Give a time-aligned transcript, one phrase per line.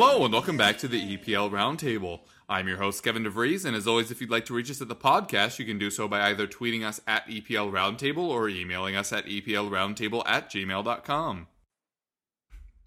[0.00, 2.20] Hello and welcome back to the EPL Roundtable.
[2.48, 4.86] I'm your host Kevin DeVries, and as always, if you'd like to reach us at
[4.86, 8.94] the podcast, you can do so by either tweeting us at EPL Roundtable or emailing
[8.94, 11.48] us at EPLRoundtable at gmail.com.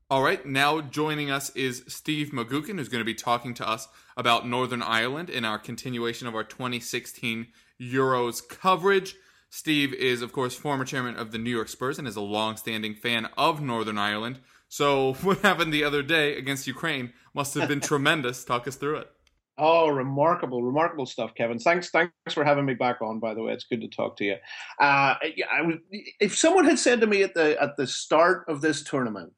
[0.09, 3.89] All right, now joining us is Steve McGookin, who's going to be talking to us
[4.15, 7.47] about Northern Ireland in our continuation of our 2016
[7.81, 9.15] Euros coverage.
[9.49, 12.95] Steve is, of course, former chairman of the New York Spurs and is a long-standing
[12.95, 14.39] fan of Northern Ireland.
[14.71, 18.43] So, what happened the other day against Ukraine must have been tremendous.
[18.45, 19.11] Talk us through it.
[19.57, 21.59] Oh, remarkable, remarkable stuff, Kevin.
[21.59, 23.19] Thanks, thanks for having me back on.
[23.19, 24.35] By the way, it's good to talk to you.
[24.79, 25.75] Uh, I was,
[26.19, 29.33] if someone had said to me at the at the start of this tournament,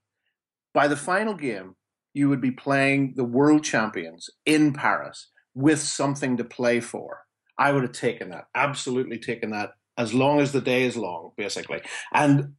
[0.72, 1.76] by the final game,
[2.14, 7.22] you would be playing the world champions in Paris with something to play for,
[7.58, 8.45] I would have taken that.
[8.56, 9.72] Absolutely taken that.
[9.95, 11.81] As long as the day is long, basically.
[12.11, 12.55] And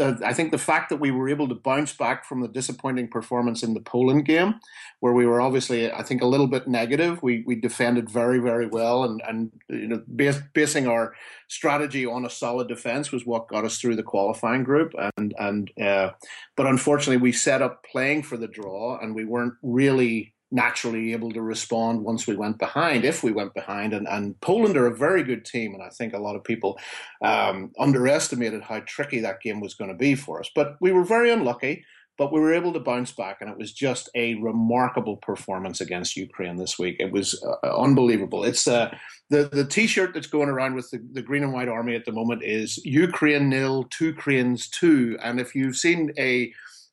[0.00, 3.62] I think the fact that we were able to bounce back from the disappointing performance
[3.62, 4.54] in the Poland game,
[5.00, 7.22] where we were obviously, I think, a little bit negative.
[7.22, 11.14] We we defended very very well, and and you know, bas- basing our
[11.48, 14.94] strategy on a solid defense was what got us through the qualifying group.
[15.18, 16.12] And and uh,
[16.56, 21.32] but unfortunately, we set up playing for the draw, and we weren't really naturally able
[21.32, 23.92] to respond once we went behind, if we went behind.
[23.92, 26.78] And, and Poland are a very good team, and I think a lot of people
[27.22, 30.50] um, underestimated how tricky that game was going to be for us.
[30.54, 31.84] But we were very unlucky.
[32.18, 36.16] But we were able to bounce back, and it was just a remarkable performance against
[36.16, 36.96] Ukraine this week.
[36.98, 38.42] It was uh, unbelievable.
[38.42, 38.96] It's uh,
[39.28, 42.12] the the T-shirt that's going around with the, the green and white army at the
[42.12, 45.18] moment is Ukraine nil, two Cranes two.
[45.22, 46.50] And if you've seen a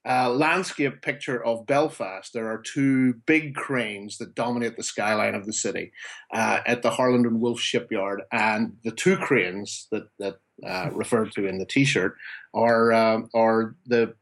[0.07, 5.45] uh, landscape picture of Belfast, there are two big cranes that dominate the skyline of
[5.45, 5.91] the city
[6.33, 11.31] uh, at the Harland and Wolff shipyard, and the two cranes that that uh, referred
[11.33, 12.15] to in the T-shirt
[12.53, 14.13] are uh, are the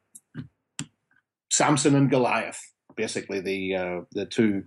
[1.49, 2.61] Samson and Goliath,
[2.95, 4.63] basically the uh, the two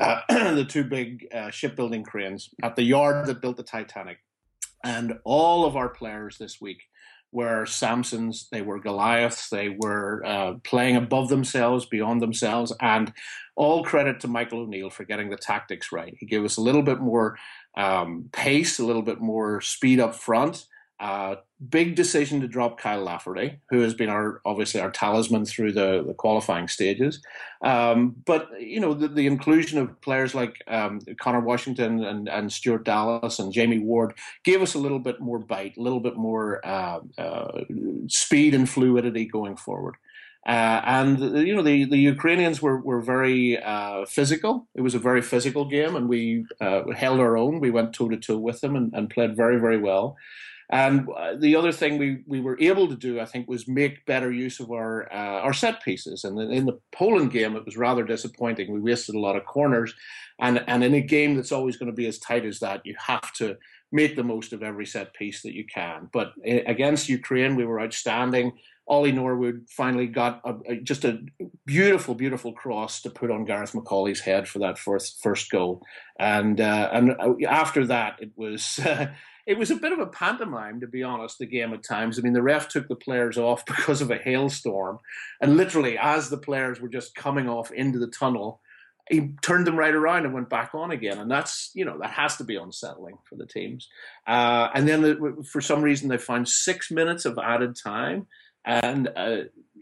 [0.00, 4.18] uh, the two big shipbuilding cranes at the yard that built the Titanic,
[4.84, 6.82] and all of our players this week
[7.36, 13.12] were Samsons, they were Goliaths, they were uh, playing above themselves, beyond themselves, and
[13.56, 16.16] all credit to Michael O'Neill for getting the tactics right.
[16.18, 17.36] He gave us a little bit more
[17.76, 20.64] um, pace, a little bit more speed up front.
[20.98, 21.36] Uh,
[21.68, 26.02] big decision to drop Kyle Lafferty, who has been our obviously our talisman through the,
[26.06, 27.20] the qualifying stages.
[27.62, 32.50] Um, but you know the, the, inclusion of players like um, Connor Washington and, and
[32.50, 36.16] Stuart Dallas and Jamie Ward gave us a little bit more bite, a little bit
[36.16, 37.60] more uh, uh,
[38.08, 39.96] speed and fluidity going forward.
[40.46, 44.68] Uh, and you know the, the Ukrainians were were very uh, physical.
[44.74, 47.60] It was a very physical game, and we uh, held our own.
[47.60, 50.16] We went toe to toe with them and, and played very very well.
[50.70, 54.04] And uh, the other thing we, we were able to do, I think, was make
[54.04, 56.24] better use of our uh, our set pieces.
[56.24, 58.72] And in the Poland game, it was rather disappointing.
[58.72, 59.94] We wasted a lot of corners,
[60.40, 62.96] and and in a game that's always going to be as tight as that, you
[62.98, 63.56] have to
[63.92, 66.08] make the most of every set piece that you can.
[66.12, 68.52] But uh, against Ukraine, we were outstanding.
[68.88, 71.18] Ollie Norwood finally got a, a, just a
[71.64, 75.82] beautiful, beautiful cross to put on Gareth McAuley's head for that first first goal,
[76.18, 78.80] and uh, and uh, after that, it was.
[79.46, 82.18] it was a bit of a pantomime, to be honest, the game at times.
[82.18, 84.98] I mean, the ref took the players off because of a hailstorm.
[85.40, 88.60] And literally, as the players were just coming off into the tunnel,
[89.08, 91.18] he turned them right around and went back on again.
[91.18, 93.88] And that's, you know, that has to be unsettling for the teams.
[94.26, 98.26] Uh, and then the, for some reason, they found six minutes of added time.
[98.64, 99.36] And uh,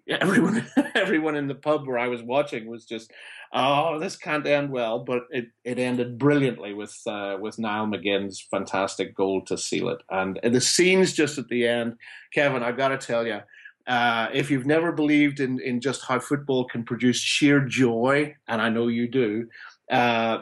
[0.09, 3.11] everyone, everyone in the pub where I was watching was just,
[3.53, 8.47] oh, this can't end well, but it, it ended brilliantly with uh, with Niall McGinn's
[8.51, 10.03] fantastic goal to seal it.
[10.11, 11.97] And, the scenes just at the end,
[12.33, 13.41] Kevin, I've got to tell you,
[13.87, 18.61] uh, if you've never believed in, in just how football can produce sheer joy, and
[18.61, 19.49] I know you do,
[19.91, 20.39] uh,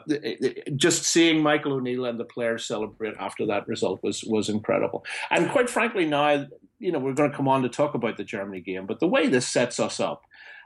[0.76, 5.04] just seeing Michael O'Neill and the players celebrate after that result was was incredible.
[5.30, 6.46] And quite frankly, now
[6.78, 9.08] you know we're going to come on to talk about the Germany game, but the
[9.08, 10.22] way this sets us up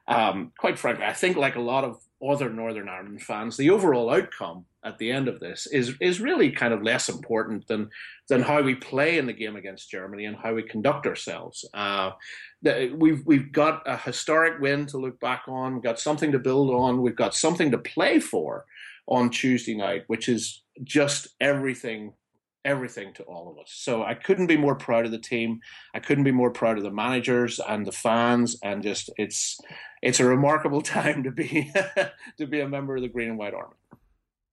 [0.08, 4.10] um, quite frankly, I think like a lot of other Northern Ireland fans, the overall
[4.10, 7.90] outcome at the end of this is is really kind of less important than
[8.28, 11.64] than how we play in the game against Germany and how we conduct ourselves.
[11.74, 12.12] Uh,
[12.94, 15.74] we've we've got a historic win to look back on.
[15.74, 17.02] We've got something to build on.
[17.02, 18.64] We've got something to play for
[19.08, 22.12] on Tuesday night, which is just everything
[22.64, 23.70] everything to all of us.
[23.70, 25.60] So I couldn't be more proud of the team.
[25.94, 29.58] I couldn't be more proud of the managers and the fans and just it's
[30.02, 31.72] it's a remarkable time to be
[32.38, 33.76] to be a member of the Green and White Army.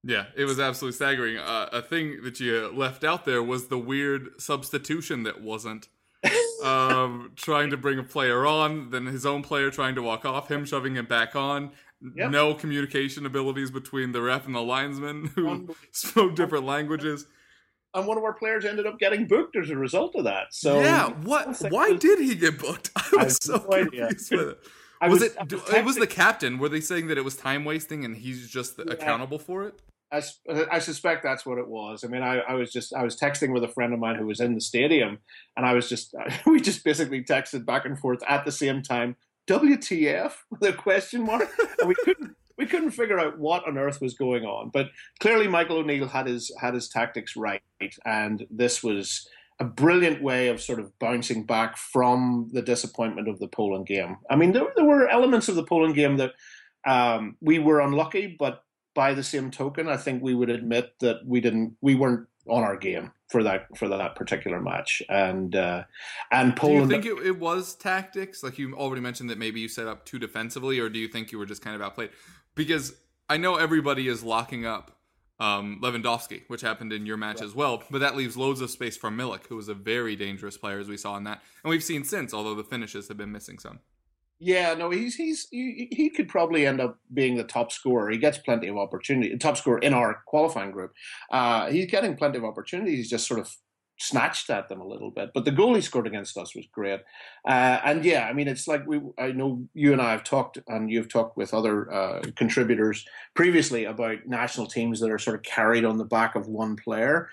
[0.03, 1.37] Yeah, it was absolutely staggering.
[1.37, 5.87] Uh, a thing that you left out there was the weird substitution that wasn't
[6.63, 10.51] um, trying to bring a player on, then his own player trying to walk off,
[10.51, 11.71] him shoving him back on.
[12.15, 12.31] Yep.
[12.31, 17.27] No communication abilities between the ref and the linesman who spoke different languages
[17.93, 20.53] and one of our players ended up getting booked as a result of that.
[20.53, 21.61] So yeah, what?
[21.69, 22.91] Why was, did he get booked?
[22.95, 24.57] I was I so no confused with it.
[25.01, 25.51] Was, was, it?
[25.51, 26.57] Was it was the captain.
[26.57, 28.93] Were they saying that it was time wasting and he's just yeah.
[28.93, 29.79] accountable for it?
[30.71, 32.03] I, suspect that's what it was.
[32.03, 34.27] I mean, I, I was just I was texting with a friend of mine who
[34.27, 35.17] was in the stadium,
[35.57, 36.13] and I was just
[36.45, 39.15] we just basically texted back and forth at the same time.
[39.47, 41.49] WTF with a question mark,
[41.79, 44.69] and we couldn't we couldn't figure out what on earth was going on.
[44.69, 44.89] But
[45.19, 47.61] clearly, Michael O'Neill had his had his tactics right,
[48.05, 49.27] and this was
[49.59, 54.17] a brilliant way of sort of bouncing back from the disappointment of the Poland game.
[54.29, 56.31] I mean, there, there were elements of the Poland game that
[56.85, 58.63] um, we were unlucky, but
[58.93, 62.63] by the same token, I think we would admit that we didn't, we weren't on
[62.63, 65.01] our game for that for that particular match.
[65.09, 65.83] And uh,
[66.31, 66.89] and Poland.
[66.89, 68.43] Do you think it, it was tactics?
[68.43, 71.31] Like you already mentioned that maybe you set up too defensively, or do you think
[71.31, 72.09] you were just kind of outplayed?
[72.55, 72.95] because
[73.29, 74.91] I know everybody is locking up
[75.39, 78.95] um, Lewandowski, which happened in your match as well, but that leaves loads of space
[78.95, 81.83] for Milik, who was a very dangerous player, as we saw in that, and we've
[81.83, 83.79] seen since, although the finishes have been missing some.
[84.45, 88.09] Yeah, no, he's he's he, he could probably end up being the top scorer.
[88.09, 89.37] He gets plenty of opportunity.
[89.37, 90.91] Top scorer in our qualifying group.
[91.31, 92.97] Uh, he's getting plenty of opportunities.
[92.97, 93.55] He's just sort of
[93.97, 95.29] snatched at them a little bit.
[95.33, 96.99] But the goal he scored against us was great.
[97.47, 100.59] Uh, and yeah, I mean, it's like we, I know you and I have talked,
[100.67, 103.05] and you've talked with other uh, contributors
[103.35, 107.29] previously about national teams that are sort of carried on the back of one player.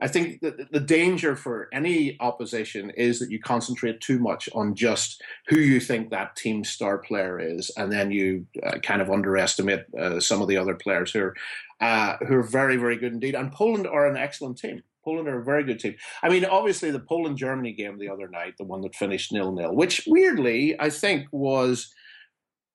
[0.00, 4.74] I think that the danger for any opposition is that you concentrate too much on
[4.74, 9.10] just who you think that team star player is, and then you uh, kind of
[9.10, 11.36] underestimate uh, some of the other players who are
[11.80, 13.34] uh, who are very, very good indeed.
[13.34, 14.82] And Poland are an excellent team.
[15.04, 15.96] Poland are a very good team.
[16.22, 19.52] I mean, obviously, the Poland Germany game the other night, the one that finished nil
[19.52, 21.92] nil, which weirdly I think was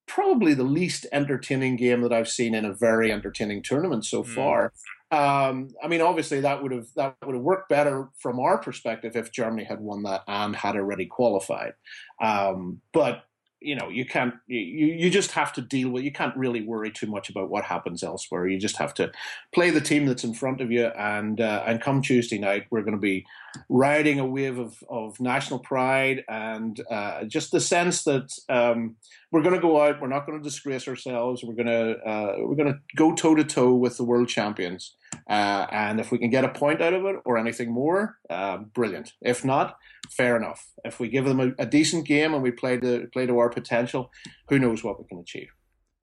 [0.07, 4.27] probably the least entertaining game that I've seen in a very entertaining tournament so mm.
[4.27, 4.74] far.
[5.12, 9.16] Um, I mean, obviously that would have that would have worked better from our perspective
[9.16, 11.74] if Germany had won that and had already qualified.
[12.22, 13.24] Um, but
[13.65, 16.91] you know you can't you you just have to deal with you can't really worry
[16.91, 18.47] too much about what happens elsewhere.
[18.47, 19.12] You just have to
[19.53, 22.81] play the team that's in front of you and uh, and come tuesday night we're
[22.81, 23.25] going to be
[23.69, 28.95] riding a wave of of national pride and uh, just the sense that um,
[29.31, 32.35] we're going to go out we're not going to disgrace ourselves we're going to uh,
[32.39, 34.95] we're going to go toe to toe with the world champions
[35.29, 38.57] uh, and if we can get a point out of it or anything more uh,
[38.57, 39.77] brilliant if not
[40.12, 40.71] fair enough.
[40.83, 43.50] If we give them a, a decent game and we play to play to our
[43.50, 44.12] potential,
[44.50, 45.50] who knows what we can achieve.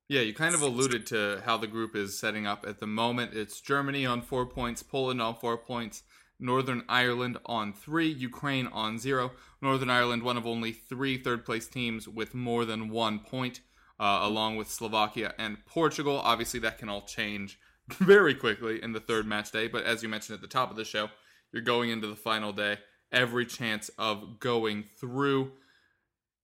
[0.09, 3.35] Yeah, you kind of alluded to how the group is setting up at the moment.
[3.35, 6.03] It's Germany on four points, Poland on four points,
[6.39, 9.33] Northern Ireland on three, Ukraine on zero.
[9.63, 13.61] Northern Ireland, one of only three third place teams with more than one point,
[13.99, 16.21] uh, along with Slovakia and Portugal.
[16.23, 17.59] Obviously, that can all change
[17.99, 20.77] very quickly in the third match day, but as you mentioned at the top of
[20.77, 21.09] the show,
[21.53, 22.79] you're going into the final day
[23.13, 25.53] every chance of going through.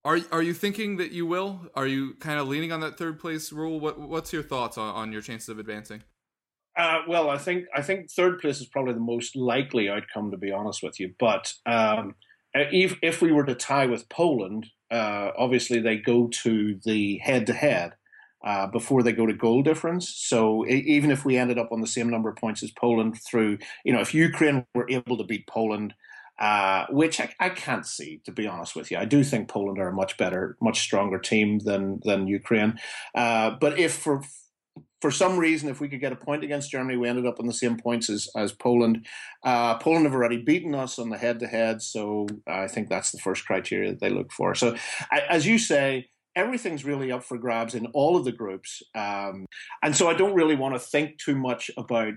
[0.04, 1.68] Are are you thinking that you will?
[1.74, 3.80] Are you kind of leaning on that third place rule?
[3.80, 6.02] What what's your thoughts on, on your chances of advancing?
[6.76, 10.36] Uh, well, I think I think third place is probably the most likely outcome, to
[10.36, 11.14] be honest with you.
[11.18, 12.14] But um,
[12.54, 17.46] if if we were to tie with Poland, uh, obviously they go to the head
[17.46, 17.92] to head
[18.72, 20.08] before they go to goal difference.
[20.16, 23.58] So even if we ended up on the same number of points as Poland through,
[23.84, 25.94] you know, if Ukraine were able to beat Poland
[26.38, 28.96] uh, which I, I, can't see, to be honest with you.
[28.96, 32.78] I do think Poland are a much better, much stronger team than than Ukraine.
[33.12, 34.22] Uh, but if for
[35.00, 37.46] for some reason, if we could get a point against Germany, we ended up on
[37.46, 39.06] the same points as, as Poland.
[39.44, 43.10] Uh, Poland have already beaten us on the head to head, so I think that's
[43.10, 44.54] the first criteria that they look for.
[44.54, 44.76] So,
[45.10, 48.82] as you say, everything's really up for grabs in all of the groups.
[48.94, 49.46] Um,
[49.82, 52.14] and so I don't really want to think too much about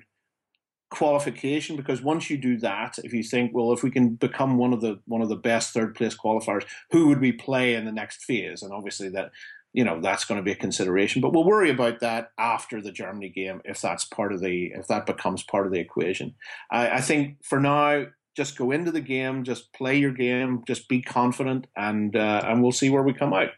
[0.92, 4.74] qualification because once you do that if you think well if we can become one
[4.74, 7.94] of the one of the best third place qualifiers who would we play in the
[7.94, 9.32] next phase and obviously that
[9.74, 11.22] you know that's going to be a consideration.
[11.22, 14.88] But we'll worry about that after the Germany game if that's part of the if
[14.88, 16.36] that becomes part of the equation.
[16.70, 20.88] I, I think for now, just go into the game, just play your game, just
[20.88, 23.50] be confident, and uh, and we'll see where we come out.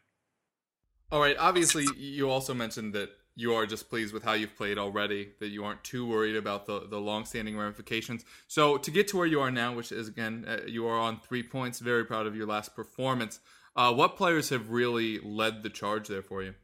[1.13, 1.37] All right.
[1.37, 5.49] Obviously, you also mentioned that you are just pleased with how you've played already, that
[5.49, 8.25] you aren't too worried about the, the long-standing ramifications.
[8.47, 11.19] So to get to where you are now, which is again, uh, you are on
[11.19, 11.77] three points.
[11.77, 13.41] Very proud of your last performance.
[13.75, 16.55] Uh, what players have really led the charge there for you?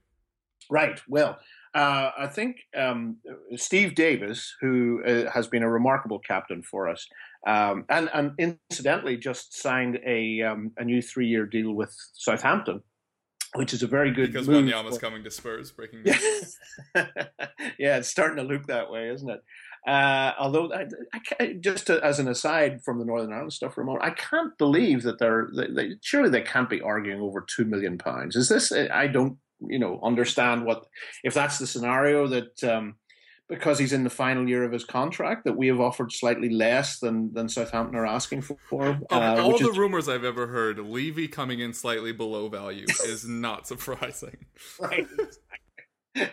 [0.68, 1.00] Right.
[1.08, 1.38] Well,
[1.76, 3.18] uh, I think um,
[3.56, 7.06] Steve Davis, who uh, has been a remarkable captain for us,
[7.46, 12.82] um, and and incidentally just signed a um, a new three year deal with Southampton
[13.56, 14.66] which is a very good because move.
[14.66, 15.72] Wanyama's coming to Spurs.
[15.72, 16.58] Breaking news.
[17.78, 19.42] yeah, it's starting to look that way, isn't it?
[19.88, 20.86] Uh, although, I,
[21.40, 24.12] I just to, as an aside from the Northern Ireland stuff, for a moment, I
[24.12, 28.36] can't believe that they're they, they, surely they can't be arguing over two million pounds.
[28.36, 28.72] Is this?
[28.72, 30.86] I don't, you know, understand what
[31.24, 32.64] if that's the scenario that.
[32.64, 32.96] Um,
[33.50, 37.00] because he's in the final year of his contract that we have offered slightly less
[37.00, 39.00] than than Southampton are asking for.
[39.12, 39.78] Uh, all the is...
[39.78, 44.38] rumors I've ever heard, Levy coming in slightly below value is not surprising.
[44.80, 45.08] right.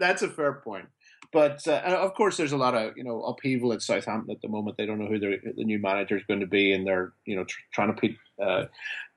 [0.00, 0.86] That's a fair point.
[1.32, 4.48] But uh, of course, there's a lot of you know upheaval at Southampton at the
[4.48, 4.76] moment.
[4.76, 7.44] They don't know who the new manager is going to be, and they're you know
[7.44, 8.64] tr- trying to keep uh,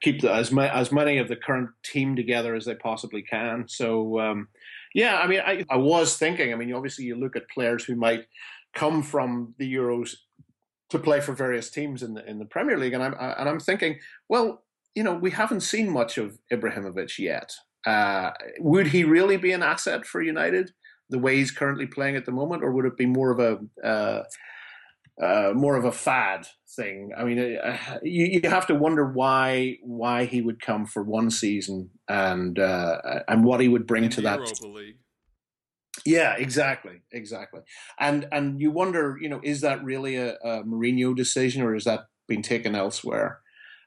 [0.02, 3.66] keep the, as ma- as many of the current team together as they possibly can.
[3.68, 4.48] So um,
[4.94, 6.52] yeah, I mean, I, I was thinking.
[6.52, 8.26] I mean, obviously, you look at players who might
[8.74, 10.16] come from the Euros
[10.90, 13.60] to play for various teams in the in the Premier League, and I'm and I'm
[13.60, 14.64] thinking, well,
[14.96, 17.54] you know, we haven't seen much of Ibrahimovic yet.
[17.86, 20.72] Uh, would he really be an asset for United
[21.10, 23.88] the way he's currently playing at the moment, or would it be more of a
[23.88, 24.24] uh,
[25.22, 27.12] uh, more of a fad thing.
[27.18, 31.30] I mean, uh, you, you have to wonder why why he would come for one
[31.30, 34.40] season and uh, and what he would bring In to that.
[34.40, 34.98] Europa League.
[36.06, 37.62] Yeah, exactly, exactly.
[38.00, 41.84] And and you wonder, you know, is that really a, a Mourinho decision or is
[41.84, 43.40] that being taken elsewhere?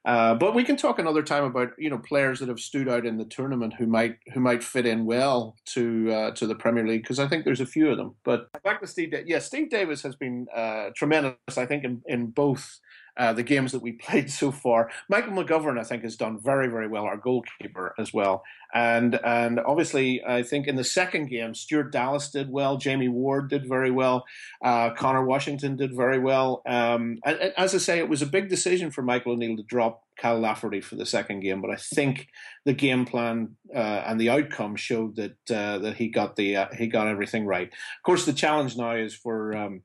[0.05, 3.07] Uh, but we can talk another time about you know players that have stood out
[3.07, 6.87] in the tournament who might who might fit in well to uh, to the Premier
[6.87, 8.17] League because I think there's a few of them.
[8.25, 11.37] But back to Steve, da- yeah, Steve Davis has been uh, tremendous.
[11.57, 12.81] I think in in both
[13.17, 14.91] uh, the games that we played so far.
[15.09, 18.43] Michael McGovern, I think, has done very, very well, our goalkeeper as well.
[18.75, 23.51] And and obviously, I think in the second game, Stuart Dallas did well, Jamie Ward
[23.51, 24.25] did very well,
[24.65, 26.63] uh, Connor Washington did very well.
[26.67, 29.63] Um, and, and as I say, it was a big decision for Michael O'Neill to
[29.63, 32.29] drop Kyle Lafferty for the second game, but I think
[32.65, 36.67] the game plan uh, and the outcome showed that uh, that he got the uh,
[36.77, 37.69] he got everything right.
[37.69, 39.83] Of course, the challenge now is for um,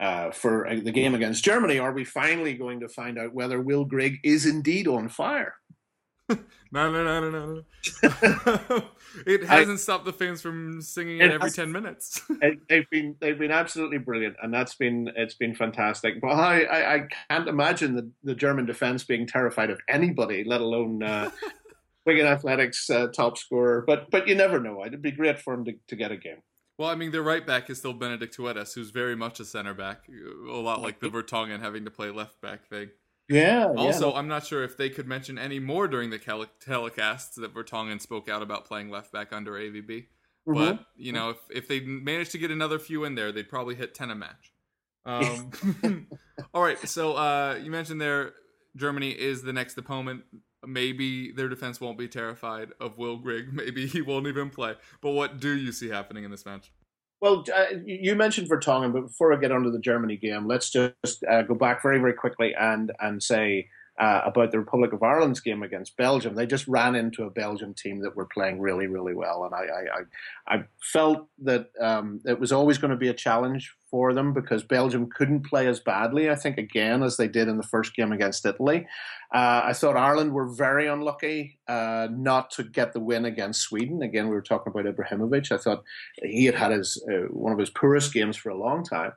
[0.00, 3.60] uh, for uh, the game against Germany, are we finally going to find out whether
[3.60, 5.54] Will Grigg is indeed on fire?
[6.28, 6.36] no,
[6.72, 7.62] no, no, no, no.
[9.26, 12.20] it hasn't I, stopped the fans from singing it, it every has, ten minutes.
[12.42, 16.20] it, they've been they've been absolutely brilliant, and that's been it's been fantastic.
[16.20, 20.60] But I I, I can't imagine the, the German defense being terrified of anybody, let
[20.60, 21.02] alone.
[21.02, 21.30] Uh,
[22.04, 24.84] Wigan Athletics uh, top scorer, but but you never know.
[24.84, 26.40] It'd be great for him to, to get a game.
[26.78, 29.72] Well, I mean, their right back is still Benedikt Höwedes, who's very much a center
[29.72, 32.90] back, a lot like the Vertonghen having to play left back thing.
[33.28, 33.72] Yeah.
[33.76, 34.18] Also, yeah.
[34.18, 38.28] I'm not sure if they could mention any more during the telecasts that Vertonghen spoke
[38.28, 40.06] out about playing left back under AVB.
[40.46, 40.54] Mm-hmm.
[40.54, 43.74] But you know, if if they managed to get another few in there, they'd probably
[43.74, 44.52] hit ten a match.
[45.04, 45.50] Um,
[46.54, 46.78] all right.
[46.88, 48.32] So uh, you mentioned there,
[48.76, 50.22] Germany is the next opponent.
[50.66, 53.52] Maybe their defense won't be terrified of Will Grigg.
[53.52, 54.74] Maybe he won't even play.
[55.00, 56.72] But what do you see happening in this match?
[57.20, 61.24] Well, uh, you mentioned Vertonghen, but before I get onto the Germany game, let's just
[61.24, 65.40] uh, go back very, very quickly and and say uh, about the Republic of Ireland's
[65.40, 66.34] game against Belgium.
[66.34, 69.64] They just ran into a Belgium team that were playing really, really well, and I,
[70.50, 74.34] I, I, felt that um, it was always going to be a challenge for them
[74.34, 77.94] because Belgium couldn't play as badly, I think, again as they did in the first
[77.96, 78.86] game against Italy.
[79.34, 84.02] Uh, I thought Ireland were very unlucky uh, not to get the win against Sweden.
[84.02, 85.50] Again, we were talking about Ibrahimovic.
[85.52, 85.84] I thought
[86.22, 89.12] he had had his uh, one of his poorest games for a long time.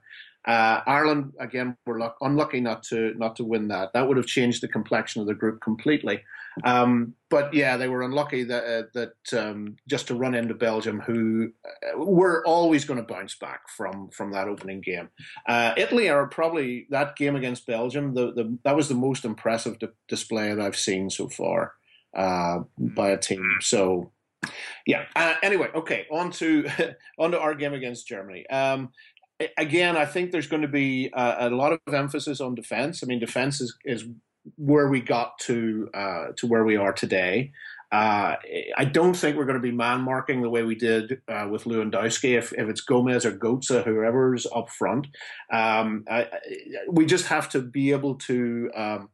[0.49, 3.93] Uh, Ireland again were luck- unlucky not to not to win that.
[3.93, 6.23] That would have changed the complexion of the group completely.
[6.63, 11.01] Um, but yeah, they were unlucky that uh, that um, just to run into Belgium,
[11.01, 15.09] who uh, were always going to bounce back from from that opening game.
[15.47, 18.15] Uh, Italy are probably that game against Belgium.
[18.15, 21.73] The, the that was the most impressive di- display that I've seen so far
[22.17, 23.47] uh, by a team.
[23.61, 24.13] So
[24.87, 25.05] yeah.
[25.15, 26.07] Uh, anyway, okay.
[26.11, 26.67] On to
[27.19, 28.47] on to our game against Germany.
[28.49, 28.89] Um,
[29.57, 33.03] again, I think there's going to be a, a, lot of emphasis on defense.
[33.03, 34.05] I mean, defense is, is
[34.57, 37.51] where we got to uh, to where we are today.
[37.91, 38.35] Uh,
[38.77, 41.63] I don't think we're going to be man marking the way we did uh, with
[41.63, 42.37] Lewandowski.
[42.37, 45.07] If, if it's Gomez or Götze, whoever's up front,
[45.51, 46.39] um, I, I,
[46.87, 48.69] we just have to be able to.
[48.75, 49.09] Um,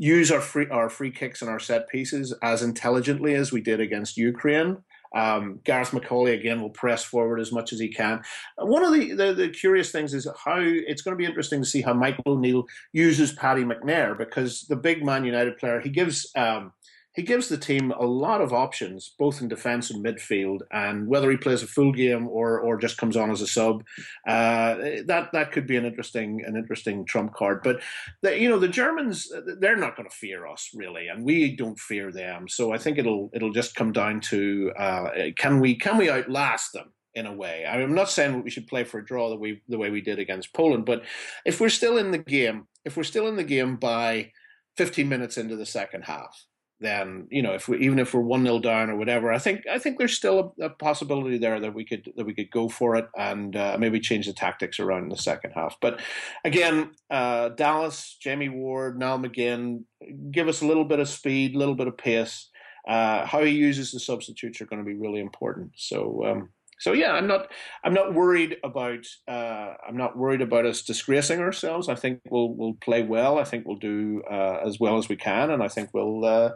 [0.00, 3.80] use our free our free kicks and our set pieces as intelligently as we did
[3.80, 4.76] against Ukraine.
[5.14, 8.22] Um, Gareth McAuley again will press forward as much as he can.
[8.56, 11.68] One of the, the, the curious things is how it's going to be interesting to
[11.68, 16.30] see how Michael O'Neill uses Paddy McNair because the big Man United player he gives
[16.36, 16.72] um,
[17.18, 20.60] he gives the team a lot of options, both in defence and midfield.
[20.70, 23.82] And whether he plays a full game or or just comes on as a sub,
[24.24, 27.64] uh, that that could be an interesting an interesting trump card.
[27.64, 27.80] But
[28.22, 31.76] the, you know the Germans, they're not going to fear us really, and we don't
[31.80, 32.46] fear them.
[32.46, 36.72] So I think it'll it'll just come down to uh, can we can we outlast
[36.72, 37.66] them in a way.
[37.66, 40.20] I'm not saying we should play for a draw the way the way we did
[40.20, 41.02] against Poland, but
[41.44, 44.30] if we're still in the game, if we're still in the game by
[44.76, 46.46] 15 minutes into the second half,
[46.80, 49.66] then you know if we even if we're one nil down or whatever, I think
[49.70, 52.68] I think there's still a, a, possibility there that we could that we could go
[52.68, 55.76] for it and uh, maybe change the tactics around in the second half.
[55.80, 56.00] But
[56.44, 59.84] again, uh, Dallas, Jamie Ward, Niall McGinn,
[60.30, 62.48] give us a little bit of speed, a little bit of pace.
[62.86, 65.72] Uh, how he uses the substitutes are going to be really important.
[65.76, 67.50] So um, so yeah, I'm not
[67.84, 71.88] I'm not worried about uh, I'm not worried about us disgracing ourselves.
[71.88, 73.38] I think we'll we'll play well.
[73.38, 76.50] I think we'll do uh, as well as we can, and I think we'll uh,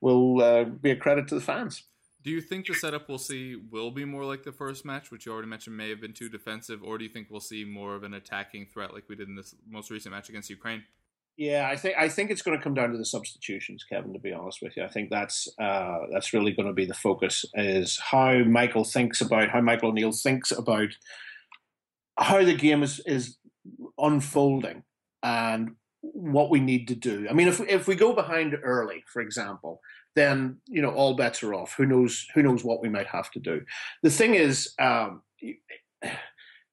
[0.00, 1.82] we'll uh, be a credit to the fans.
[2.22, 5.26] Do you think the setup we'll see will be more like the first match, which
[5.26, 7.94] you already mentioned may have been too defensive, or do you think we'll see more
[7.94, 10.84] of an attacking threat like we did in this most recent match against Ukraine?
[11.36, 14.12] Yeah, I think I think it's going to come down to the substitutions, Kevin.
[14.12, 16.94] To be honest with you, I think that's uh, that's really going to be the
[16.94, 20.90] focus is how Michael thinks about how Michael O'Neill thinks about
[22.16, 23.36] how the game is is
[23.98, 24.84] unfolding
[25.24, 25.72] and
[26.02, 27.26] what we need to do.
[27.28, 29.80] I mean, if if we go behind early, for example,
[30.14, 31.74] then you know all bets are off.
[31.76, 32.28] Who knows?
[32.34, 33.62] Who knows what we might have to do?
[34.04, 34.72] The thing is.
[34.78, 35.22] Um,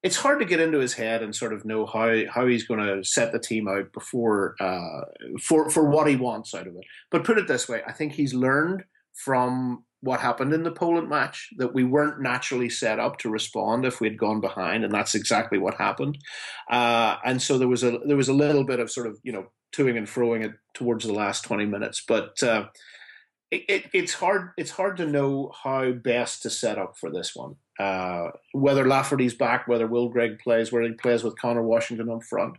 [0.04, 2.80] it's hard to get into his head and sort of know how how he's going
[2.80, 5.02] to set the team out before uh,
[5.42, 6.84] for for what he wants out of it.
[7.12, 11.08] But put it this way, I think he's learned from what happened in the Poland
[11.08, 14.92] match that we weren't naturally set up to respond if we had gone behind, and
[14.92, 16.18] that's exactly what happened.
[16.70, 19.32] Uh, and so there was a there was a little bit of sort of you
[19.32, 19.46] know
[19.76, 22.42] toing and froing it towards the last twenty minutes, but.
[22.42, 22.66] Uh,
[23.52, 24.52] it, it, it's hard.
[24.58, 27.56] It's hard to know how best to set up for this one.
[27.80, 32.24] Uh, whether Lafferty's back, whether Will Grigg plays, whether he plays with Connor Washington up
[32.24, 32.56] front.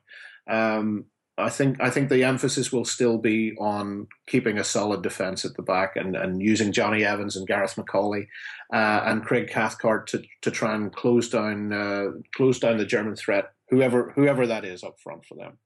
[0.48, 1.06] Um,
[1.38, 5.54] I think I think the emphasis will still be on keeping a solid defence at
[5.56, 8.26] the back and, and using Jonny Evans and Gareth McAuley
[8.72, 13.16] uh, and Craig Cathcart to, to try and close down uh, close down the German
[13.16, 15.58] threat, whoever whoever that is up front for them.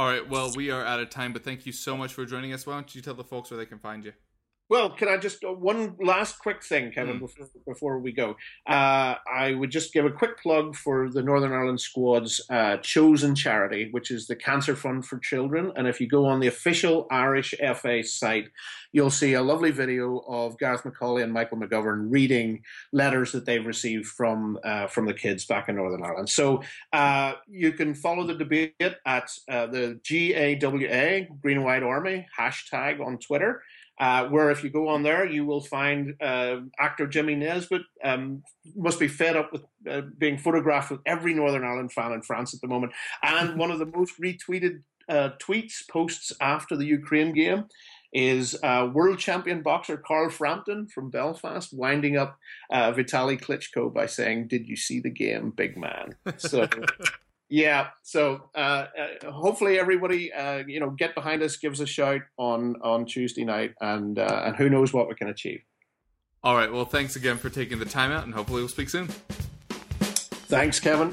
[0.00, 0.26] All right.
[0.26, 2.66] Well, we are out of time, but thank you so much for joining us.
[2.66, 4.14] Why don't you tell the folks where they can find you?
[4.70, 7.20] Well, can I just uh, one last quick thing, Kevin, mm.
[7.20, 8.36] before, before, we go?
[8.68, 13.34] Uh, I would just give a quick plug for the Northern Ireland Squad's uh, chosen
[13.34, 15.72] charity, which is the Cancer Fund for Children.
[15.74, 18.48] And if you go on the official Irish FA site,
[18.92, 23.66] you'll see a lovely video of Gareth McAuley and Michael McGovern reading letters that they've
[23.66, 26.30] received from uh, from the kids back in Northern Ireland.
[26.30, 32.28] So uh, you can follow the debate at uh, the GAWA Green and White Army
[32.38, 33.62] hashtag on Twitter.
[34.00, 38.42] Uh, where if you go on there, you will find uh, actor Jimmy Nesbitt um,
[38.74, 42.54] must be fed up with uh, being photographed with every Northern Ireland fan in France
[42.54, 42.94] at the moment.
[43.22, 47.66] And one of the most retweeted uh, tweets, posts after the Ukraine game
[48.12, 52.38] is uh, world champion boxer Carl Frampton from Belfast winding up
[52.72, 56.66] uh, Vitaly Klitschko by saying, "Did you see the game, big man?" So
[57.50, 57.88] yeah.
[58.02, 58.86] So uh,
[59.22, 63.04] uh, hopefully everybody, uh, you know, get behind us, give us a shout on on
[63.04, 65.60] Tuesday night, and uh, and who knows what we can achieve.
[66.42, 66.72] All right.
[66.72, 69.08] Well, thanks again for taking the time out, and hopefully we'll speak soon.
[70.48, 71.12] Thanks, Kevin.